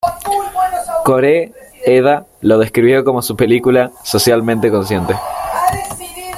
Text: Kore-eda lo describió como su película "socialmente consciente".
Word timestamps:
Kore-eda 1.05 2.25
lo 2.41 2.57
describió 2.57 3.03
como 3.03 3.21
su 3.21 3.35
película 3.35 3.91
"socialmente 4.03 4.71
consciente". 4.71 5.13